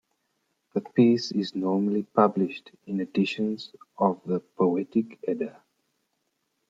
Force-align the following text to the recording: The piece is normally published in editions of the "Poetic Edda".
The 0.73 0.81
piece 0.81 1.31
is 1.31 1.53
normally 1.53 2.01
published 2.01 2.71
in 2.87 3.01
editions 3.01 3.71
of 3.99 4.19
the 4.25 4.39
"Poetic 4.39 5.19
Edda". 5.27 5.61